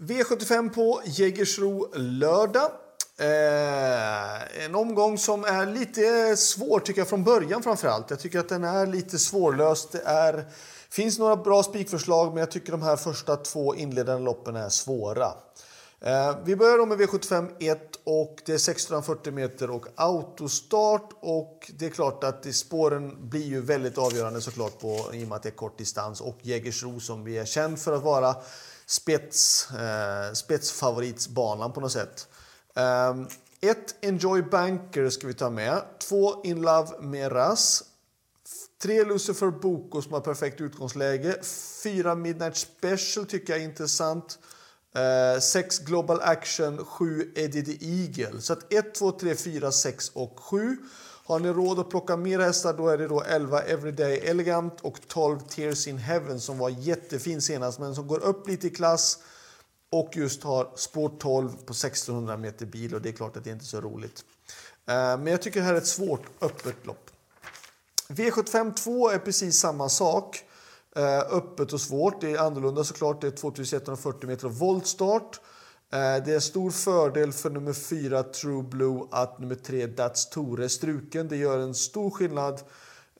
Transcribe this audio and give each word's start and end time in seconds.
V75 0.00 0.74
på 0.74 1.02
Jägersro 1.04 1.92
lördag. 1.94 2.70
Eh, 3.18 4.64
en 4.64 4.74
omgång 4.74 5.18
som 5.18 5.44
är 5.44 5.66
lite 5.66 6.36
svår 6.36 6.80
tycker 6.80 7.00
jag 7.00 7.08
från 7.08 7.24
början 7.24 7.62
framförallt. 7.62 8.10
Jag 8.10 8.20
tycker 8.20 8.38
att 8.38 8.48
den 8.48 8.64
är 8.64 8.86
lite 8.86 9.18
svårlöst. 9.18 9.92
Det 9.92 10.02
är, 10.04 10.44
finns 10.90 11.18
några 11.18 11.36
bra 11.36 11.62
spikförslag 11.62 12.28
men 12.28 12.36
jag 12.40 12.50
tycker 12.50 12.72
de 12.72 12.82
här 12.82 12.96
första 12.96 13.36
två 13.36 13.74
inledande 13.74 14.24
loppen 14.24 14.56
är 14.56 14.68
svåra. 14.68 15.32
Eh, 16.00 16.36
vi 16.44 16.56
börjar 16.56 16.78
då 16.78 16.86
med 16.86 16.98
V75 16.98 17.50
1 17.60 17.80
och 18.04 18.42
det 18.46 18.52
är 18.52 18.56
1640 18.56 19.32
meter 19.32 19.70
och 19.70 19.86
autostart 19.94 21.10
och 21.20 21.70
det 21.78 21.86
är 21.86 21.90
klart 21.90 22.24
att 22.24 22.54
spåren 22.54 23.28
blir 23.28 23.44
ju 23.44 23.60
väldigt 23.60 23.98
avgörande 23.98 24.40
såklart 24.40 24.80
på, 24.80 25.10
i 25.12 25.24
och 25.24 25.28
med 25.28 25.36
att 25.36 25.42
det 25.42 25.48
är 25.48 25.56
kort 25.56 25.78
distans 25.78 26.20
och 26.20 26.38
Jägersro 26.42 27.00
som 27.00 27.24
vi 27.24 27.38
är 27.38 27.44
känd 27.44 27.78
för 27.78 27.92
att 27.92 28.02
vara 28.02 28.36
spets, 28.86 29.70
eh, 29.70 30.32
spetsfavoritsbanan 30.32 31.72
på 31.72 31.80
något 31.80 31.92
sätt. 31.92 32.28
Eh, 32.74 33.14
ett 33.60 33.94
Enjoy 34.00 34.42
Banker 34.42 35.10
ska 35.10 35.26
vi 35.26 35.34
ta 35.34 35.50
med. 35.50 35.82
Två 36.08 36.44
In 36.44 36.62
Love 36.62 36.88
med 37.00 37.32
Ras. 37.32 37.84
Tre 38.82 39.04
Lucifer 39.04 39.50
Boko 39.50 40.02
som 40.02 40.12
har 40.12 40.20
perfekt 40.20 40.60
utgångsläge. 40.60 41.36
Fyra 41.82 42.14
Midnight 42.14 42.56
Special 42.56 43.26
tycker 43.26 43.52
jag 43.52 43.62
är 43.62 43.64
intressant. 43.64 44.38
Uh, 44.98 45.40
sex 45.40 45.78
Global 45.78 46.20
Action, 46.20 46.84
7 46.84 47.32
Eddie 47.34 47.62
the 47.64 47.86
Eagle. 47.86 48.40
Så 48.40 48.52
att 48.52 48.72
1, 48.72 48.94
2, 48.94 49.12
3, 49.12 49.34
4, 49.34 49.72
6 49.72 50.10
och 50.14 50.40
7. 50.40 50.76
Har 51.26 51.38
ni 51.38 51.48
råd 51.48 51.78
att 51.78 51.90
plocka 51.90 52.16
mer 52.16 52.38
hästar 52.38 52.74
då 52.74 52.88
är 52.88 52.98
det 52.98 53.08
då 53.08 53.22
11 53.22 53.60
Everyday 53.60 54.18
Elegant 54.18 54.80
och 54.80 54.98
12 55.08 55.38
Tears 55.38 55.86
in 55.86 55.98
Heaven 55.98 56.40
som 56.40 56.58
var 56.58 56.70
jättefin 56.70 57.42
senast 57.42 57.78
men 57.78 57.94
som 57.94 58.06
går 58.06 58.24
upp 58.24 58.48
lite 58.48 58.66
i 58.66 58.70
klass 58.70 59.18
och 59.90 60.10
just 60.16 60.42
har 60.42 60.72
spår 60.76 61.12
12 61.18 61.48
på 61.48 61.72
1600 61.72 62.36
meter 62.36 62.66
bil 62.66 62.94
och 62.94 63.02
det 63.02 63.08
är 63.08 63.12
klart 63.12 63.36
att 63.36 63.44
det 63.44 63.50
inte 63.50 63.64
är 63.64 63.66
så 63.66 63.80
roligt. 63.80 64.24
Eh, 64.86 64.94
men 64.94 65.26
jag 65.26 65.42
tycker 65.42 65.60
det 65.60 65.66
här 65.66 65.74
är 65.74 65.78
ett 65.78 65.86
svårt 65.86 66.22
öppet 66.40 66.86
lopp. 66.86 67.10
V75 68.08 68.74
2 68.74 69.10
är 69.10 69.18
precis 69.18 69.58
samma 69.58 69.88
sak. 69.88 70.44
Eh, 70.96 71.36
öppet 71.36 71.72
och 71.72 71.80
svårt. 71.80 72.20
Det 72.20 72.32
är 72.32 72.38
annorlunda 72.38 72.84
såklart. 72.84 73.20
Det 73.20 73.26
är 73.26 73.30
2140 73.30 74.26
meter 74.26 74.48
voltstart. 74.48 75.40
Eh, 75.92 76.24
det 76.24 76.34
är 76.34 76.40
stor 76.40 76.70
fördel 76.70 77.32
för 77.32 77.50
nummer 77.50 77.72
4 77.72 78.22
True 78.22 78.62
Blue 78.62 79.02
att 79.10 79.38
nummer 79.38 79.54
3 79.54 79.86
Dats 79.86 80.30
Tore 80.30 80.64
är 80.64 80.68
struken. 80.68 81.28
Det 81.28 81.36
gör 81.36 81.58
en 81.58 81.74
stor 81.74 82.10
skillnad 82.10 82.60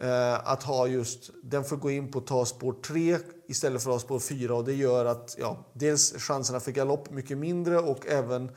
eh, 0.00 0.48
att 0.48 0.62
ha 0.62 0.86
just, 0.86 1.30
den 1.42 1.64
får 1.64 1.76
gå 1.76 1.90
in 1.90 2.10
på 2.10 2.20
ta 2.20 2.44
spår 2.44 2.72
3 2.72 3.18
istället 3.48 3.82
för 3.82 3.90
att 3.90 3.94
ha 3.94 4.00
spår 4.00 4.18
4 4.18 4.54
och 4.54 4.64
det 4.64 4.74
gör 4.74 5.04
att 5.04 5.36
ja, 5.38 5.64
dels 5.72 6.12
chanserna 6.12 6.60
för 6.60 6.72
galopp 6.72 7.10
mycket 7.10 7.38
mindre 7.38 7.78
och 7.78 8.06
även 8.06 8.50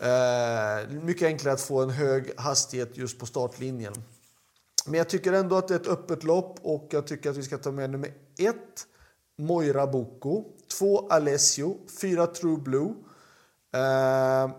eh, 0.00 0.88
mycket 1.02 1.26
enklare 1.26 1.54
att 1.54 1.60
få 1.60 1.82
en 1.82 1.90
hög 1.90 2.32
hastighet 2.36 2.96
just 2.96 3.18
på 3.18 3.26
startlinjen. 3.26 3.94
Men 4.86 4.94
jag 4.94 5.08
tycker 5.08 5.32
ändå 5.32 5.56
att 5.56 5.68
det 5.68 5.74
är 5.74 5.80
ett 5.80 5.88
öppet 5.88 6.24
lopp 6.24 6.58
och 6.62 6.88
jag 6.90 7.06
tycker 7.06 7.30
att 7.30 7.36
vi 7.36 7.42
ska 7.42 7.58
ta 7.58 7.70
med 7.70 7.90
nummer 7.90 8.14
1 8.38 8.56
Moira 9.38 9.86
Boko, 9.86 10.44
2 10.78 11.08
Alessio, 11.08 11.78
4 12.00 12.26
True 12.26 12.56
Blue, 12.56 12.94
eh, 13.74 14.50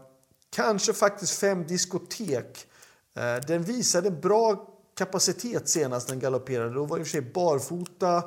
kanske 0.50 0.94
faktiskt 0.94 1.40
5 1.40 1.68
Diskotek. 1.68 2.68
Eh, 3.16 3.46
den 3.48 3.64
visade 3.64 4.12
bra 4.12 4.68
kapacitet 4.98 5.70
senast 5.70 6.08
den 6.08 6.20
galopperade. 6.20 6.74
Då 6.74 6.86
var 6.86 6.98
i 6.98 7.02
och 7.02 7.06
för 7.06 7.12
sig 7.12 7.22
barfota. 7.22 8.24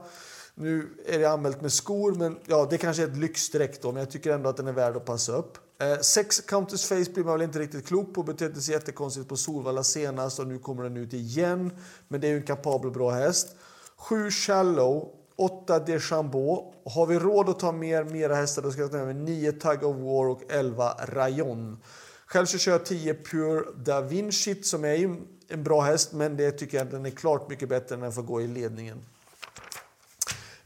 Nu 0.54 0.88
är 1.06 1.18
det 1.18 1.30
anmält 1.30 1.60
med 1.60 1.72
skor, 1.72 2.14
men 2.14 2.38
ja, 2.46 2.66
det 2.70 2.78
kanske 2.78 3.02
är 3.02 3.06
ett 3.06 3.16
lyxstreck 3.16 3.82
då, 3.82 3.92
men 3.92 4.00
jag 4.00 4.10
tycker 4.10 4.32
ändå 4.32 4.48
att 4.48 4.56
den 4.56 4.66
är 4.66 4.72
värd 4.72 4.96
att 4.96 5.04
passa 5.04 5.32
upp. 5.32 5.58
Eh, 5.78 6.00
sex 6.00 6.40
Countess 6.40 6.88
Face 6.88 7.10
blir 7.14 7.24
man 7.24 7.32
väl 7.32 7.42
inte 7.42 7.58
riktigt 7.58 7.86
klok 7.86 8.14
på. 8.14 8.22
Betedde 8.22 8.60
sig 8.60 8.74
jättekonstigt 8.74 9.28
på 9.28 9.36
Solvalla 9.36 9.82
senast 9.82 10.38
och 10.38 10.46
nu 10.46 10.58
kommer 10.58 10.82
den 10.82 10.96
ut 10.96 11.12
igen. 11.12 11.70
Men 12.08 12.20
det 12.20 12.26
är 12.26 12.30
ju 12.30 12.36
en 12.36 12.42
kapabel 12.42 12.90
bra 12.90 13.10
häst. 13.10 13.56
Sju 13.96 14.30
Shallow, 14.30 15.08
åtta 15.36 15.78
Deschambeau. 15.78 16.72
Har 16.84 17.06
vi 17.06 17.18
råd 17.18 17.48
att 17.48 17.58
ta 17.58 17.72
mer, 17.72 18.04
mera 18.04 18.34
hästar 18.34 18.62
då 18.62 18.70
ska 18.70 18.80
jag 18.80 18.90
ta 18.90 19.04
med 19.04 19.16
9 19.16 19.52
Tug 19.52 19.84
of 19.84 19.96
War 19.96 20.26
och 20.26 20.42
11 20.48 20.94
Rayon. 21.08 21.78
Själv 22.26 22.46
så 22.46 22.58
kör 22.58 22.72
jag 22.72 22.84
10 22.84 23.14
Pure 23.14 23.64
Da 23.76 24.00
Vinci 24.00 24.62
som 24.62 24.84
är 24.84 25.16
en 25.48 25.62
bra 25.62 25.80
häst, 25.80 26.12
men 26.12 26.36
det 26.36 26.50
tycker 26.50 26.78
jag 26.78 26.90
den 26.90 27.06
är 27.06 27.10
klart 27.10 27.50
mycket 27.50 27.68
bättre 27.68 27.94
än 27.94 28.00
den 28.00 28.12
får 28.12 28.22
gå 28.22 28.40
i 28.40 28.46
ledningen. 28.46 29.04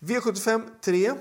V75 0.00 0.62
3. 0.80 1.12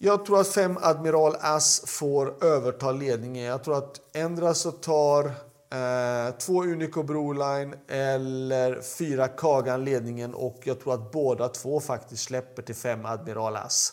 Jag 0.00 0.24
tror 0.24 0.40
att 0.40 0.48
fem 0.48 0.78
Admiral 0.82 1.36
As 1.40 1.82
får 1.86 2.44
överta 2.44 2.92
ledningen. 2.92 3.44
Jag 3.44 3.64
tror 3.64 3.78
att 3.78 4.00
ändra 4.16 4.54
så 4.54 4.72
tar 4.72 5.24
eh, 5.24 6.34
två 6.38 6.62
Unico 6.62 7.02
Broline 7.02 7.74
eller 7.88 8.80
fyra 8.82 9.28
Kagan 9.28 9.84
ledningen 9.84 10.34
och 10.34 10.60
jag 10.64 10.80
tror 10.80 10.94
att 10.94 11.12
båda 11.12 11.48
två 11.48 11.80
faktiskt 11.80 12.24
släpper 12.24 12.62
till 12.62 12.74
fem 12.74 13.06
Admiral 13.06 13.56
As. 13.56 13.92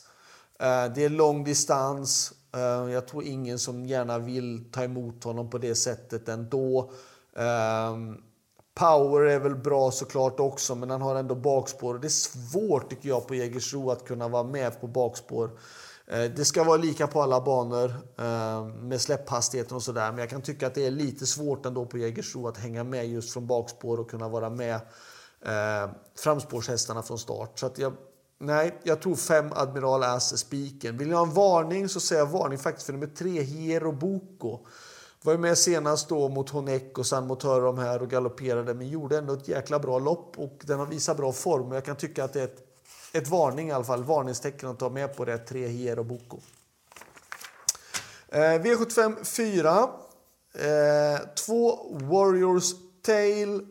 Eh, 0.59 0.93
det 0.95 1.05
är 1.05 1.09
lång 1.09 1.43
distans. 1.43 2.33
Eh, 2.55 2.93
jag 2.93 3.07
tror 3.07 3.23
ingen 3.23 3.59
som 3.59 3.85
gärna 3.85 4.19
vill 4.19 4.71
ta 4.71 4.83
emot 4.83 5.23
honom 5.23 5.49
på 5.49 5.57
det 5.57 5.75
sättet 5.75 6.29
ändå. 6.29 6.91
Eh, 7.37 7.95
Power 8.79 9.21
är 9.21 9.39
väl 9.39 9.55
bra 9.55 9.91
såklart 9.91 10.39
också, 10.39 10.75
men 10.75 10.89
han 10.89 11.01
har 11.01 11.15
ändå 11.15 11.35
bakspår. 11.35 11.97
Det 11.97 12.07
är 12.07 12.09
svårt 12.09 12.89
tycker 12.89 13.09
jag 13.09 13.27
på 13.27 13.35
Jägersro 13.35 13.91
att 13.91 14.05
kunna 14.05 14.27
vara 14.27 14.43
med 14.43 14.81
på 14.81 14.87
bakspår. 14.87 15.49
Eh, 16.07 16.31
det 16.35 16.45
ska 16.45 16.63
vara 16.63 16.77
lika 16.77 17.07
på 17.07 17.21
alla 17.21 17.41
banor 17.41 17.93
eh, 18.17 18.65
med 18.65 19.01
släpphastigheten 19.01 19.75
och 19.75 19.83
sådär. 19.83 20.11
Men 20.11 20.19
jag 20.19 20.29
kan 20.29 20.41
tycka 20.41 20.67
att 20.67 20.75
det 20.75 20.85
är 20.85 20.91
lite 20.91 21.25
svårt 21.25 21.65
ändå 21.65 21.85
på 21.85 21.97
Jägersro 21.97 22.47
att 22.47 22.57
hänga 22.57 22.83
med 22.83 23.07
just 23.07 23.33
från 23.33 23.47
bakspår 23.47 23.99
och 23.99 24.09
kunna 24.09 24.29
vara 24.29 24.49
med 24.49 24.75
eh, 25.45 25.89
framspårshästarna 26.17 27.03
från 27.03 27.19
start. 27.19 27.59
Så 27.59 27.65
att 27.65 27.77
jag, 27.77 27.93
nej, 28.39 28.79
jag 28.83 29.01
tror 29.01 29.15
fem 29.15 29.49
Admiral 29.55 30.03
Ass 30.03 30.33
är 30.33 30.37
spiken. 30.37 30.97
Vill 30.97 31.07
ni 31.07 31.13
ha 31.13 31.23
en 31.23 31.33
varning 31.33 31.89
så 31.89 31.99
säger 31.99 32.21
jag 32.21 32.29
varning 32.29 32.57
faktiskt 32.57 32.85
för 32.85 32.93
nummer 32.93 33.07
tre, 33.07 33.41
Hero 33.41 33.91
Boko. 33.91 34.59
Var 35.21 35.33
ju 35.33 35.39
med 35.39 35.57
senast 35.57 36.09
då 36.09 36.29
mot 36.29 36.49
Honeck 36.49 36.97
och 36.97 37.05
San 37.05 37.27
Motör 37.27 37.61
de 37.61 37.77
här 37.77 38.01
och 38.01 38.09
galopperade 38.09 38.73
men 38.73 38.87
gjorde 38.87 39.17
ändå 39.17 39.33
ett 39.33 39.47
jäkla 39.47 39.79
bra 39.79 39.99
lopp 39.99 40.39
och 40.39 40.61
den 40.61 40.79
har 40.79 40.85
visat 40.85 41.17
bra 41.17 41.31
form. 41.31 41.71
Jag 41.71 41.85
kan 41.85 41.95
tycka 41.95 42.23
att 42.23 42.33
det 42.33 42.39
är 42.39 42.45
ett, 42.45 42.64
ett 43.17 43.27
varning 43.27 43.69
i 43.69 43.71
alla 43.71 43.83
fall, 43.83 44.03
varningstecken 44.03 44.69
att 44.69 44.79
ta 44.79 44.89
med 44.89 45.15
på 45.15 45.25
det, 45.25 45.37
tre 45.37 45.67
Hier 45.67 45.99
och 45.99 46.05
Boko. 46.05 46.37
Eh, 48.29 48.39
V75 48.39 49.23
4. 49.23 49.89
Eh, 50.53 51.19
två 51.45 51.79
Warriors 51.91 52.73
Tail, 53.05 53.61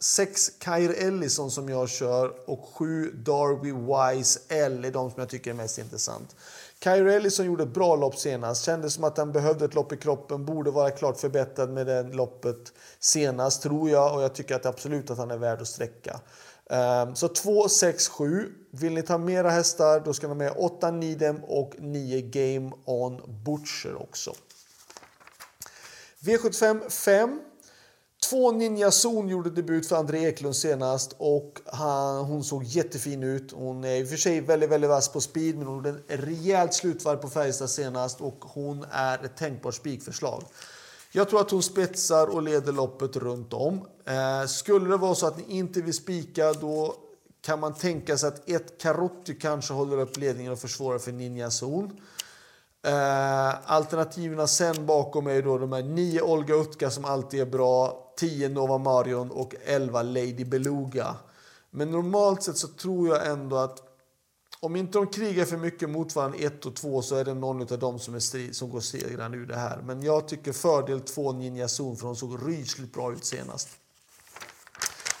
sex 0.00 0.48
Kair 0.58 0.94
Ellison 0.98 1.50
som 1.50 1.68
jag 1.68 1.88
kör 1.88 2.50
och 2.50 2.68
sju 2.74 3.10
Darby 3.10 3.72
Wise 3.72 4.40
L 4.48 4.84
är 4.84 4.90
de 4.90 5.10
som 5.10 5.20
jag 5.20 5.28
tycker 5.28 5.50
är 5.50 5.54
mest 5.54 5.78
intressant. 5.78 6.36
Kyrie 6.84 7.16
Ellison 7.16 7.46
gjorde 7.46 7.62
ett 7.62 7.74
bra 7.74 7.96
lopp 7.96 8.16
senast. 8.16 8.64
Kändes 8.64 8.94
som 8.94 9.04
att 9.04 9.18
han 9.18 9.32
behövde 9.32 9.64
ett 9.64 9.74
lopp 9.74 9.92
i 9.92 9.96
kroppen. 9.96 10.44
Borde 10.44 10.70
vara 10.70 10.90
klart 10.90 11.20
förbättrad 11.20 11.70
med 11.70 11.86
det 11.86 12.02
loppet 12.02 12.72
senast, 12.98 13.62
tror 13.62 13.90
jag. 13.90 14.14
Och 14.14 14.22
jag 14.22 14.34
tycker 14.34 14.54
att 14.54 14.66
absolut 14.66 15.10
att 15.10 15.18
han 15.18 15.30
är 15.30 15.36
värd 15.36 15.60
att 15.60 15.68
sträcka. 15.68 16.20
Ehm, 16.70 17.14
så 17.14 17.28
2, 17.28 17.68
6, 17.68 18.08
7. 18.08 18.52
Vill 18.70 18.94
ni 18.94 19.02
ta 19.02 19.18
mera 19.18 19.50
hästar, 19.50 20.00
då 20.00 20.12
ska 20.12 20.26
ni 20.26 20.30
ha 20.30 20.38
med 20.38 20.52
8 20.56 20.90
Nidem 20.90 21.44
och 21.44 21.74
9 21.78 22.20
Game 22.20 22.72
On 22.84 23.42
Butcher 23.44 24.02
också. 24.02 24.34
V75 26.20 26.90
5. 26.90 27.40
Två 28.30 28.52
Ninja 28.52 28.90
Zon 28.90 29.28
gjorde 29.28 29.50
debut 29.50 29.88
för 29.88 29.96
André 29.96 30.24
Eklund 30.24 30.56
senast 30.56 31.14
och 31.18 31.60
han, 31.66 32.24
hon 32.24 32.44
såg 32.44 32.64
jättefin 32.64 33.22
ut. 33.22 33.52
Hon 33.52 33.84
är 33.84 33.96
i 33.96 34.04
och 34.04 34.08
för 34.08 34.16
sig 34.16 34.40
väldigt, 34.40 34.70
väldigt 34.70 34.90
vass 34.90 35.08
på 35.08 35.20
speed 35.20 35.58
men 35.58 35.66
hon 35.66 35.76
gjorde 35.76 35.90
ett 35.90 36.04
rejält 36.06 36.74
slutvarv 36.74 37.16
på 37.16 37.28
Färjestad 37.28 37.70
senast 37.70 38.20
och 38.20 38.44
hon 38.44 38.86
är 38.90 39.24
ett 39.24 39.36
tänkbart 39.36 39.74
spikförslag. 39.74 40.44
Jag 41.12 41.28
tror 41.28 41.40
att 41.40 41.50
hon 41.50 41.62
spetsar 41.62 42.26
och 42.26 42.42
leder 42.42 42.72
loppet 42.72 43.16
runt 43.16 43.52
om. 43.52 43.86
Eh, 44.04 44.46
skulle 44.46 44.88
det 44.90 44.96
vara 44.96 45.14
så 45.14 45.26
att 45.26 45.36
ni 45.36 45.56
inte 45.56 45.82
vill 45.82 45.94
spika 45.94 46.52
då 46.52 46.94
kan 47.42 47.60
man 47.60 47.74
tänka 47.74 48.18
sig 48.18 48.28
att 48.28 48.50
ett 48.50 48.80
Karotti 48.80 49.34
kanske 49.34 49.74
håller 49.74 50.00
upp 50.00 50.16
ledningen 50.16 50.52
och 50.52 50.58
försvårar 50.58 50.98
för 50.98 51.12
Ninja 51.12 51.50
Zon. 51.50 52.00
Eh, 52.82 53.70
alternativen 53.70 54.48
sen 54.48 54.86
bakom 54.86 55.26
är 55.26 55.42
då 55.42 55.58
de 55.58 55.72
här 55.72 55.82
nio 55.82 56.22
Olga 56.22 56.54
Utka 56.54 56.90
som 56.90 57.04
alltid 57.04 57.40
är 57.40 57.46
bra, 57.46 58.06
10 58.16 58.48
Nova 58.48 58.78
Marion 58.78 59.30
och 59.30 59.54
11 59.64 60.02
Lady 60.02 60.44
Beluga. 60.44 61.16
Men 61.70 61.90
normalt 61.90 62.42
sett 62.42 62.56
så 62.56 62.68
tror 62.68 63.08
jag 63.08 63.26
ändå 63.26 63.56
att 63.56 63.89
om 64.60 64.76
inte 64.76 64.98
de 64.98 65.06
krigar 65.06 65.44
för 65.44 65.56
mycket 65.56 65.90
mot 65.90 66.16
varandra 66.16 66.38
1 66.38 66.66
och 66.66 66.76
2 66.76 67.02
så 67.02 67.16
är 67.16 67.24
det 67.24 67.34
någon 67.34 67.60
av 67.60 67.78
dem 67.78 67.98
som, 67.98 68.14
är 68.14 68.18
strid, 68.18 68.56
som 68.56 68.70
går 68.70 68.80
segrande 68.80 69.36
ur 69.36 69.46
det 69.46 69.56
här. 69.56 69.82
Men 69.84 70.02
jag 70.02 70.28
tycker 70.28 70.52
fördel 70.52 71.00
2 71.00 71.32
Ninja 71.32 71.68
Zon 71.68 71.96
för 71.96 72.06
de 72.06 72.16
såg 72.16 72.48
rysligt 72.48 72.92
bra 72.92 73.12
ut 73.12 73.24
senast. 73.24 73.68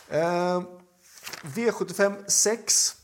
Eh, 0.08 0.62
V75 1.42 2.28
6. 2.28 2.96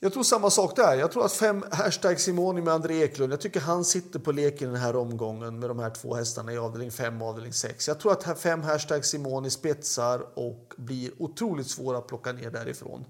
Jag 0.00 0.12
tror 0.12 0.22
samma 0.22 0.50
sak 0.50 0.76
där. 0.76 0.94
Jag 0.94 1.12
tror 1.12 1.24
att 1.24 1.32
fem 1.32 1.64
hashtag 1.72 2.20
Simoni 2.20 2.62
med 2.62 2.74
André 2.74 3.02
Eklund. 3.02 3.32
Jag 3.32 3.40
tycker 3.40 3.60
han 3.60 3.84
sitter 3.84 4.18
på 4.18 4.32
leken 4.32 4.72
den 4.72 4.80
här 4.80 4.96
omgången 4.96 5.58
med 5.58 5.70
de 5.70 5.78
här 5.78 5.90
två 5.90 6.14
hästarna 6.14 6.52
i 6.52 6.58
avdelning 6.58 6.90
5 6.90 7.22
och 7.22 7.28
avdelning 7.28 7.52
6. 7.52 7.88
Jag 7.88 8.00
tror 8.00 8.12
att 8.12 8.40
fem 8.40 8.62
hashtag 8.62 9.04
Simoni 9.04 9.50
spetsar 9.50 10.38
och 10.38 10.74
blir 10.76 11.10
otroligt 11.22 11.70
svåra 11.70 11.98
att 11.98 12.06
plocka 12.06 12.32
ner 12.32 12.50
därifrån. 12.50 13.04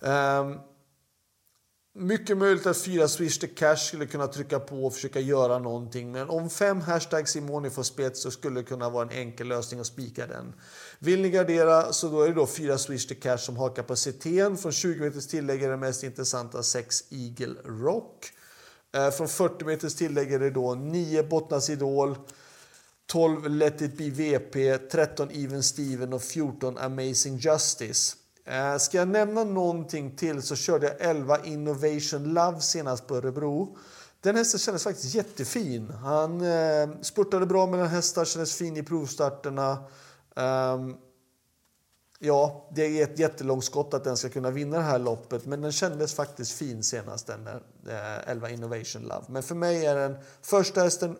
Um, 0.00 0.58
mycket 1.94 2.38
möjligt 2.38 2.66
att 2.66 2.82
fyra 2.82 3.08
Swish 3.08 3.38
the 3.38 3.46
Cash 3.46 3.76
skulle 3.76 4.06
kunna 4.06 4.26
trycka 4.26 4.60
på 4.60 4.86
och 4.86 4.94
försöka 4.94 5.20
göra 5.20 5.58
någonting. 5.58 6.12
Men 6.12 6.28
om 6.28 6.50
fem 6.50 6.80
hashtag 6.80 7.28
Simoni 7.28 7.70
får 7.70 7.82
spets 7.82 8.22
så 8.22 8.30
skulle 8.30 8.60
det 8.60 8.64
kunna 8.64 8.90
vara 8.90 9.02
en 9.02 9.18
enkel 9.18 9.48
lösning 9.48 9.80
att 9.80 9.86
spika 9.86 10.26
den. 10.26 10.54
Vill 10.98 11.22
ni 11.22 11.30
gardera 11.30 11.92
så 11.92 12.08
då 12.08 12.22
är 12.22 12.28
det 12.28 12.34
då 12.34 12.46
fyra 12.46 12.78
Swish 12.78 13.06
the 13.06 13.14
Cash 13.14 13.38
som 13.38 13.56
har 13.56 13.74
kapaciteten. 13.74 14.56
Från 14.56 14.72
20 14.72 15.00
meters 15.00 15.26
tillägg 15.26 15.62
är 15.62 15.70
det 15.70 15.76
mest 15.76 16.02
intressanta 16.02 16.62
6 16.62 17.04
Eagle 17.10 17.54
Rock. 17.64 18.30
Eh, 18.94 19.10
från 19.10 19.28
40 19.28 19.64
meters 19.64 19.94
tillägg 19.94 20.32
är 20.32 20.38
det 20.38 20.50
då 20.50 20.74
9 20.74 21.22
Bottnas 21.22 21.70
Idol. 21.70 22.16
12 23.06 23.50
Let 23.50 23.82
It 23.82 23.96
Be 23.96 24.10
VP, 24.10 24.78
13 24.78 25.30
Even 25.30 25.62
Steven 25.62 26.12
och 26.12 26.22
14 26.22 26.78
Amazing 26.78 27.36
Justice. 27.36 28.16
Eh, 28.44 28.76
ska 28.76 28.98
jag 28.98 29.08
nämna 29.08 29.44
någonting 29.44 30.16
till 30.16 30.42
så 30.42 30.56
körde 30.56 30.86
jag 30.86 31.10
11 31.10 31.44
Innovation 31.44 32.24
Love 32.34 32.60
senast 32.60 33.06
på 33.06 33.16
Örebro. 33.16 33.76
Den 34.20 34.36
hästen 34.36 34.60
kändes 34.60 34.84
faktiskt 34.84 35.14
jättefin. 35.14 35.90
Han 35.90 36.40
eh, 36.40 36.88
spurtade 37.02 37.46
bra 37.46 37.66
mellan 37.66 37.88
hästar, 37.88 38.24
kändes 38.24 38.54
fin 38.54 38.76
i 38.76 38.82
provstarterna. 38.82 39.84
Um, 40.34 40.96
ja, 42.18 42.68
det 42.74 43.00
är 43.00 43.04
ett 43.04 43.18
jättelångt 43.18 43.64
skott 43.64 43.94
att 43.94 44.04
den 44.04 44.16
ska 44.16 44.28
kunna 44.28 44.50
vinna 44.50 44.76
det 44.76 44.82
här 44.82 44.98
loppet, 44.98 45.46
men 45.46 45.60
den 45.60 45.72
kändes 45.72 46.14
faktiskt 46.14 46.52
fin 46.52 46.82
senast, 46.82 47.26
den 47.26 47.44
där, 47.44 47.62
eh, 47.88 48.30
11 48.30 48.50
Innovation 48.50 49.02
Love. 49.02 49.24
Men 49.28 49.42
för 49.42 49.54
mig 49.54 49.86
är 49.86 49.96
den 49.96 50.16
första 50.42 50.80
hästen 50.80 51.16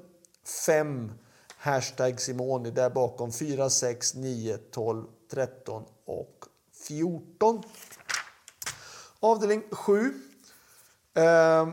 5 0.66 1.12
hashtag 1.56 2.20
Simoni, 2.20 2.70
där 2.70 2.90
bakom 2.90 3.32
4, 3.32 3.70
6, 3.70 4.14
9, 4.14 4.58
12, 4.70 5.04
13 5.30 5.84
och 6.04 6.44
14. 6.88 7.62
Avdelning 9.20 9.62
7. 9.70 10.14
Eh, 11.14 11.68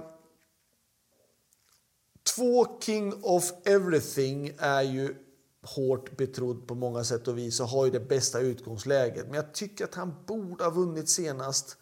två 2.36 2.80
King 2.80 3.14
of 3.24 3.52
Everything 3.66 4.56
är 4.58 4.82
ju 4.82 5.16
hårt 5.64 6.18
betrodd 6.18 6.68
på 6.68 6.76
många 6.76 7.04
sätt 7.04 7.28
och 7.28 7.38
vis 7.38 7.60
och 7.60 7.68
har 7.68 7.86
ju 7.86 7.92
det 7.92 8.00
bästa 8.00 8.40
utgångsläget. 8.40 9.26
Men 9.26 9.36
jag 9.36 9.54
tycker 9.54 9.86
att 9.86 9.96
han 9.96 10.16
borde 10.26 10.64
ha 10.64 10.72
vunnit 10.72 11.10
senast. 11.10 11.78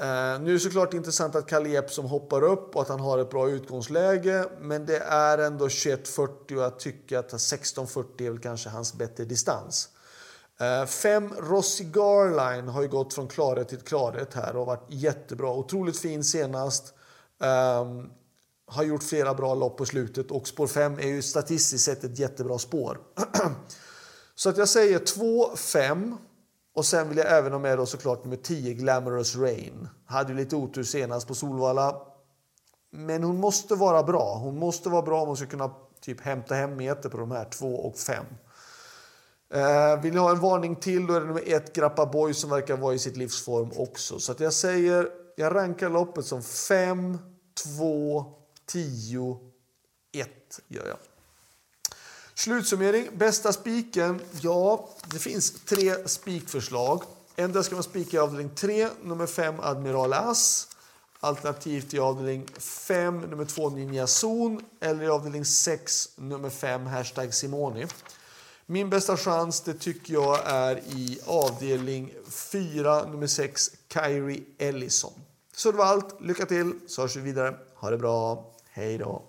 Eh, 0.00 0.06
nu 0.40 0.50
är 0.50 0.52
det 0.52 0.60
såklart 0.60 0.94
intressant 0.94 1.34
att 1.34 1.46
Kalle 1.46 1.68
Jeppsson 1.68 2.04
hoppar 2.04 2.42
upp 2.42 2.76
och 2.76 2.82
att 2.82 2.88
han 2.88 3.00
har 3.00 3.18
ett 3.18 3.30
bra 3.30 3.48
utgångsläge. 3.48 4.48
Men 4.60 4.86
det 4.86 4.98
är 4.98 5.38
ändå 5.38 5.68
21.40 5.68 6.56
och 6.56 6.62
jag 6.62 6.78
tycker 6.78 7.18
att 7.18 7.32
16.40 7.32 8.26
är 8.26 8.30
väl 8.30 8.38
kanske 8.38 8.68
hans 8.68 8.94
bättre 8.94 9.24
distans. 9.24 9.88
Eh, 10.60 10.86
fem 10.86 11.34
Rossi 11.38 11.84
Garline 11.84 12.68
har 12.68 12.82
ju 12.82 12.88
gått 12.88 13.14
från 13.14 13.28
klarhet 13.28 13.68
till 13.68 13.78
klarhet 13.78 14.34
här 14.34 14.56
och 14.56 14.66
varit 14.66 14.86
jättebra. 14.88 15.52
Otroligt 15.52 15.98
fin 15.98 16.24
senast. 16.24 16.94
Um, 17.38 18.10
har 18.66 18.82
gjort 18.82 19.02
flera 19.02 19.34
bra 19.34 19.54
lopp 19.54 19.76
på 19.76 19.86
slutet 19.86 20.30
och 20.30 20.48
spår 20.48 20.66
5 20.66 20.98
är 20.98 21.06
ju 21.06 21.22
statistiskt 21.22 21.84
sett 21.84 22.04
ett 22.04 22.18
jättebra 22.18 22.58
spår. 22.58 23.00
Så 24.34 24.48
att 24.48 24.56
jag 24.56 24.68
säger 24.68 24.98
2, 24.98 25.56
5 25.56 26.16
och 26.74 26.84
sen 26.84 27.08
vill 27.08 27.18
jag 27.18 27.38
även 27.38 27.52
ha 27.52 27.58
med 27.58 27.78
då 27.78 27.86
såklart 27.86 28.24
nummer 28.24 28.36
10 28.36 28.74
Glamorous 28.74 29.36
Rain. 29.36 29.88
Hade 30.06 30.32
ju 30.32 30.38
lite 30.38 30.56
otur 30.56 30.82
senast 30.82 31.28
på 31.28 31.34
Solvalla. 31.34 32.02
Men 32.90 33.24
hon 33.24 33.40
måste 33.40 33.74
vara 33.74 34.02
bra. 34.02 34.34
Hon 34.34 34.58
måste 34.58 34.88
vara 34.88 35.02
bra 35.02 35.20
om 35.20 35.28
hon 35.28 35.36
ska 35.36 35.46
kunna 35.46 35.74
typ 36.00 36.20
hämta 36.20 36.54
hem 36.54 36.76
meter 36.76 37.08
på 37.08 37.18
de 37.18 37.30
här 37.30 37.44
2 37.44 37.74
och 37.74 37.96
5. 37.96 38.24
Eh, 39.54 40.00
vill 40.00 40.12
ni 40.12 40.18
ha 40.18 40.30
en 40.30 40.40
varning 40.40 40.76
till 40.76 41.06
då 41.06 41.14
är 41.14 41.20
det 41.20 41.26
nummer 41.26 41.42
1 41.46 41.72
Grappa 41.72 42.06
Boy 42.06 42.34
som 42.34 42.50
verkar 42.50 42.76
vara 42.76 42.94
i 42.94 42.98
sitt 42.98 43.16
livsform 43.16 43.70
också. 43.76 44.18
Så 44.18 44.32
att 44.32 44.40
jag 44.40 44.52
säger, 44.52 45.08
jag 45.36 45.54
rankar 45.54 45.90
loppet 45.90 46.26
som 46.26 46.42
5, 46.42 47.18
2, 47.78 48.24
10, 48.66 49.38
1 50.12 50.28
gör 50.68 50.86
jag. 50.86 50.96
Slutsummering. 52.34 53.08
Bästa 53.18 53.52
spiken? 53.52 54.20
Ja, 54.40 54.88
det 55.12 55.18
finns 55.18 55.50
tre 55.64 56.08
spikförslag. 56.08 57.02
Endera 57.36 57.62
ska 57.62 57.74
man 57.74 57.82
spika 57.82 58.16
i 58.16 58.20
avdelning 58.20 58.50
3, 58.54 58.88
nummer 59.02 59.26
5 59.26 59.54
Admiral 59.60 60.12
As. 60.12 60.68
Alternativt 61.20 61.94
i 61.94 61.98
avdelning 61.98 62.46
5, 62.58 63.20
nummer 63.20 63.44
2 63.44 63.70
Ninja 63.70 64.06
Zon. 64.06 64.64
Eller 64.80 65.04
i 65.04 65.08
avdelning 65.08 65.44
6, 65.44 66.08
nummer 66.16 66.50
5 66.50 66.86
Hashtag 66.86 67.34
Simoni. 67.34 67.86
Min 68.70 68.90
bästa 68.90 69.16
chans 69.16 69.60
det 69.60 69.74
tycker 69.74 70.12
jag 70.12 70.40
är 70.44 70.76
i 70.76 71.18
avdelning 71.26 72.12
4, 72.30 73.04
nummer 73.04 73.26
6 73.26 73.70
Kyrie 73.92 74.42
Ellison. 74.58 75.12
Så 75.56 75.72
det 75.72 75.78
var 75.78 75.84
allt. 75.84 76.20
Lycka 76.20 76.46
till 76.46 76.72
så 76.86 77.02
hörs 77.02 77.16
vi 77.16 77.20
vidare. 77.20 77.56
Ha 77.74 77.90
det 77.90 77.98
bra. 77.98 78.52
Hej 78.70 78.98
då! 78.98 79.27